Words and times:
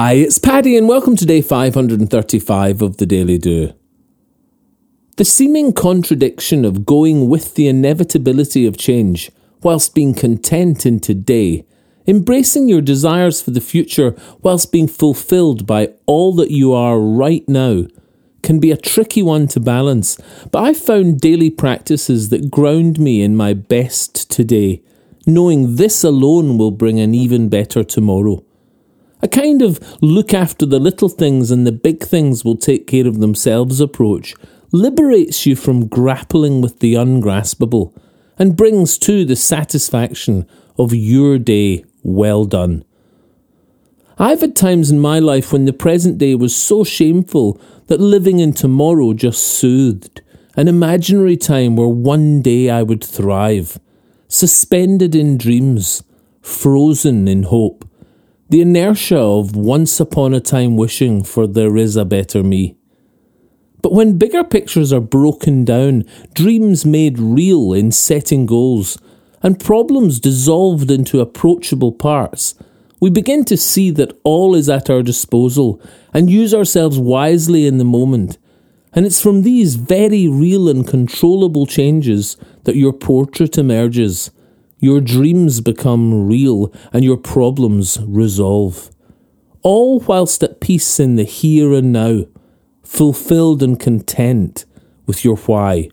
Hi, 0.00 0.12
it's 0.12 0.38
Paddy, 0.38 0.76
and 0.76 0.86
welcome 0.86 1.16
to 1.16 1.26
day 1.26 1.42
535 1.42 2.82
of 2.82 2.98
the 2.98 3.04
Daily 3.04 3.36
Do. 3.36 3.72
The 5.16 5.24
seeming 5.24 5.72
contradiction 5.72 6.64
of 6.64 6.86
going 6.86 7.28
with 7.28 7.56
the 7.56 7.66
inevitability 7.66 8.64
of 8.64 8.78
change 8.78 9.28
whilst 9.60 9.96
being 9.96 10.14
content 10.14 10.86
in 10.86 11.00
today, 11.00 11.66
embracing 12.06 12.68
your 12.68 12.80
desires 12.80 13.42
for 13.42 13.50
the 13.50 13.60
future 13.60 14.14
whilst 14.40 14.70
being 14.70 14.86
fulfilled 14.86 15.66
by 15.66 15.88
all 16.06 16.32
that 16.36 16.52
you 16.52 16.72
are 16.72 17.00
right 17.00 17.48
now, 17.48 17.82
can 18.44 18.60
be 18.60 18.70
a 18.70 18.76
tricky 18.76 19.20
one 19.20 19.48
to 19.48 19.58
balance, 19.58 20.16
but 20.52 20.62
I 20.62 20.74
found 20.74 21.20
daily 21.20 21.50
practices 21.50 22.28
that 22.28 22.52
ground 22.52 23.00
me 23.00 23.20
in 23.20 23.34
my 23.34 23.52
best 23.52 24.30
today, 24.30 24.80
knowing 25.26 25.74
this 25.74 26.04
alone 26.04 26.56
will 26.56 26.70
bring 26.70 27.00
an 27.00 27.16
even 27.16 27.48
better 27.48 27.82
tomorrow. 27.82 28.44
A 29.20 29.26
kind 29.26 29.62
of 29.62 29.80
look 30.00 30.32
after 30.32 30.64
the 30.64 30.78
little 30.78 31.08
things 31.08 31.50
and 31.50 31.66
the 31.66 31.72
big 31.72 32.04
things 32.04 32.44
will 32.44 32.56
take 32.56 32.86
care 32.86 33.06
of 33.06 33.18
themselves 33.18 33.80
approach 33.80 34.34
liberates 34.70 35.44
you 35.44 35.56
from 35.56 35.88
grappling 35.88 36.60
with 36.60 36.78
the 36.78 36.94
ungraspable 36.94 37.92
and 38.38 38.56
brings 38.56 38.96
to 38.98 39.24
the 39.24 39.34
satisfaction 39.34 40.46
of 40.78 40.94
your 40.94 41.38
day 41.38 41.84
well 42.02 42.44
done. 42.44 42.84
I've 44.18 44.40
had 44.40 44.54
times 44.54 44.90
in 44.90 45.00
my 45.00 45.18
life 45.18 45.52
when 45.52 45.64
the 45.64 45.72
present 45.72 46.18
day 46.18 46.34
was 46.34 46.54
so 46.54 46.84
shameful 46.84 47.60
that 47.86 48.00
living 48.00 48.38
in 48.38 48.52
tomorrow 48.52 49.14
just 49.14 49.42
soothed, 49.42 50.22
an 50.56 50.68
imaginary 50.68 51.36
time 51.36 51.74
where 51.74 51.88
one 51.88 52.42
day 52.42 52.70
I 52.70 52.82
would 52.82 53.02
thrive, 53.02 53.80
suspended 54.28 55.14
in 55.14 55.38
dreams, 55.38 56.04
frozen 56.40 57.26
in 57.26 57.44
hope 57.44 57.87
the 58.48 58.62
inertia 58.62 59.18
of 59.18 59.54
once 59.54 60.00
upon 60.00 60.32
a 60.32 60.40
time 60.40 60.76
wishing 60.76 61.22
for 61.22 61.46
there 61.46 61.76
is 61.76 61.96
a 61.96 62.04
better 62.04 62.42
me. 62.42 62.76
But 63.82 63.92
when 63.92 64.18
bigger 64.18 64.42
pictures 64.42 64.92
are 64.92 65.00
broken 65.00 65.64
down, 65.64 66.04
dreams 66.34 66.86
made 66.86 67.18
real 67.18 67.72
in 67.72 67.92
setting 67.92 68.46
goals, 68.46 68.98
and 69.42 69.60
problems 69.60 70.18
dissolved 70.18 70.90
into 70.90 71.20
approachable 71.20 71.92
parts, 71.92 72.54
we 73.00 73.10
begin 73.10 73.44
to 73.44 73.56
see 73.56 73.90
that 73.92 74.18
all 74.24 74.54
is 74.54 74.68
at 74.68 74.90
our 74.90 75.02
disposal 75.02 75.80
and 76.12 76.30
use 76.30 76.52
ourselves 76.52 76.98
wisely 76.98 77.66
in 77.66 77.78
the 77.78 77.84
moment. 77.84 78.38
And 78.92 79.06
it's 79.06 79.20
from 79.20 79.42
these 79.42 79.76
very 79.76 80.26
real 80.26 80.68
and 80.68 80.86
controllable 80.86 81.66
changes 81.66 82.36
that 82.64 82.76
your 82.76 82.92
portrait 82.92 83.58
emerges 83.58 84.30
your 84.78 85.00
dreams 85.00 85.60
become 85.60 86.26
real 86.26 86.72
and 86.92 87.04
your 87.04 87.16
problems 87.16 87.98
resolve. 88.06 88.90
All 89.62 90.00
whilst 90.00 90.42
at 90.42 90.60
peace 90.60 91.00
in 91.00 91.16
the 91.16 91.24
here 91.24 91.72
and 91.72 91.92
now, 91.92 92.26
fulfilled 92.84 93.62
and 93.62 93.78
content 93.78 94.64
with 95.06 95.24
your 95.24 95.36
why 95.36 95.90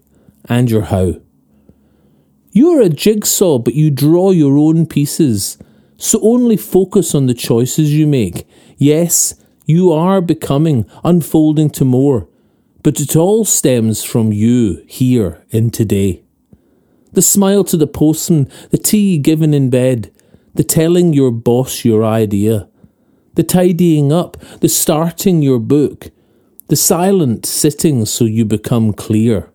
and 0.48 0.70
your 0.70 0.84
how. 0.84 1.16
You 2.52 2.78
are 2.78 2.82
a 2.82 2.90
jigsaw, 2.90 3.58
but 3.58 3.74
you 3.74 3.90
draw 3.90 4.32
your 4.32 4.58
own 4.58 4.86
pieces, 4.86 5.58
so 5.98 6.20
only 6.22 6.56
focus 6.56 7.14
on 7.16 7.26
the 7.26 7.34
choices 7.34 7.94
you 7.94 8.08
make. 8.08 8.48
Yes, 8.78 9.34
you 9.66 9.92
are 9.92 10.22
becoming, 10.22 10.86
unfolding 11.04 11.70
to 11.72 11.84
more, 11.84 12.30
but 12.84 13.00
it 13.00 13.16
all 13.16 13.44
stems 13.46 14.04
from 14.04 14.32
you 14.32 14.84
here 14.88 15.44
in 15.50 15.72
today 15.72 16.25
the 17.16 17.22
smile 17.22 17.64
to 17.66 17.78
the 17.78 17.88
postman, 17.88 18.50
the 18.70 18.78
tea 18.78 19.18
given 19.18 19.54
in 19.54 19.70
bed, 19.70 20.12
the 20.54 20.64
telling 20.64 21.14
your 21.14 21.32
boss 21.32 21.84
your 21.84 22.06
idea, 22.06 22.70
the 23.36 23.44
tidying 23.44 24.12
up, 24.12 24.38
the 24.62 24.70
starting 24.70 25.42
your 25.42 25.60
book, 25.60 26.12
the 26.68 26.76
silent 26.76 27.46
sitting 27.46 28.06
so 28.06 28.26
you 28.26 28.46
become 28.46 28.94
clear, 28.94 29.52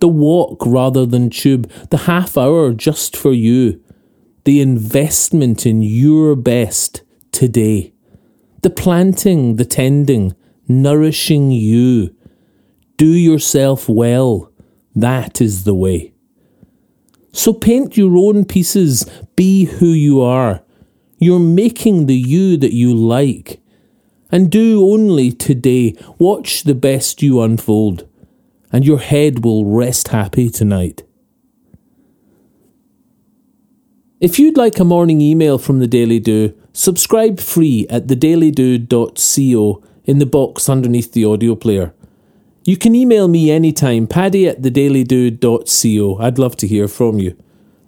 the 0.00 0.08
walk 0.08 0.64
rather 0.66 1.06
than 1.06 1.30
tube, 1.30 1.70
the 1.90 1.98
half 1.98 2.36
hour 2.36 2.72
just 2.72 3.16
for 3.16 3.32
you, 3.32 3.82
the 4.44 4.60
investment 4.60 5.66
in 5.66 5.82
your 5.82 6.34
best 6.34 7.02
today, 7.30 7.92
the 8.62 8.70
planting, 8.70 9.56
the 9.56 9.64
tending, 9.64 10.34
nourishing 10.68 11.50
you. 11.50 12.14
Do 12.96 13.06
yourself 13.06 13.88
well. 13.88 14.52
That 14.94 15.40
is 15.40 15.64
the 15.64 15.74
way. 15.74 16.11
So 17.32 17.52
paint 17.52 17.96
your 17.96 18.16
own 18.16 18.44
pieces, 18.44 19.08
be 19.36 19.64
who 19.64 19.86
you 19.86 20.20
are. 20.20 20.62
You're 21.18 21.40
making 21.40 22.06
the 22.06 22.16
you 22.16 22.56
that 22.58 22.74
you 22.74 22.94
like. 22.94 23.60
And 24.30 24.50
do 24.50 24.86
only 24.90 25.32
today 25.32 25.94
watch 26.18 26.62
the 26.62 26.74
best 26.74 27.22
you 27.22 27.40
unfold, 27.42 28.08
and 28.70 28.86
your 28.86 28.98
head 28.98 29.44
will 29.44 29.64
rest 29.64 30.08
happy 30.08 30.48
tonight. 30.50 31.02
If 34.20 34.38
you'd 34.38 34.56
like 34.56 34.78
a 34.78 34.84
morning 34.84 35.20
email 35.20 35.58
from 35.58 35.80
the 35.80 35.88
Daily 35.88 36.20
Do, 36.20 36.54
subscribe 36.72 37.40
free 37.40 37.86
at 37.90 38.06
thedailydo.co 38.06 39.82
in 40.04 40.18
the 40.18 40.26
box 40.26 40.68
underneath 40.68 41.12
the 41.12 41.24
audio 41.24 41.54
player. 41.54 41.92
You 42.64 42.76
can 42.76 42.94
email 42.94 43.26
me 43.26 43.50
anytime, 43.50 44.06
paddy 44.06 44.46
at 44.46 44.62
thedailydo.co. 44.62 46.18
I'd 46.20 46.38
love 46.38 46.56
to 46.58 46.68
hear 46.68 46.86
from 46.86 47.18
you. 47.18 47.36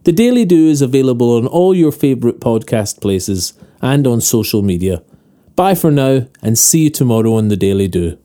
The 0.03 0.11
Daily 0.11 0.45
Do 0.45 0.67
is 0.67 0.83
available 0.83 1.37
on 1.37 1.47
all 1.47 1.75
your 1.75 1.93
favourite 1.93 2.41
podcast 2.41 3.01
places 3.01 3.53
and 3.81 4.05
on 4.05 4.21
social 4.21 4.63
media. 4.63 5.03
Bye 5.55 5.77
for 5.77 5.93
now, 5.93 6.27
and 6.43 6.59
see 6.59 6.85
you 6.85 6.91
tomorrow 6.91 7.35
on 7.35 7.49
The 7.49 7.57
Daily 7.57 7.87
Do. 7.87 8.19